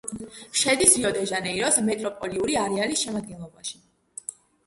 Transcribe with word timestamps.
შედის 0.59 0.93
რიო-დე-ჟანეიროს 1.01 1.77
მეტროპოლიური 1.89 2.57
არეალის 2.63 3.05
შემადგენლობაში. 3.09 3.79